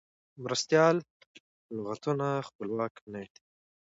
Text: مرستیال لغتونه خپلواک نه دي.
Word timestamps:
مرستیال 0.43 0.97
لغتونه 1.83 2.27
خپلواک 2.47 2.93
نه 3.11 3.21
دي. 3.31 3.39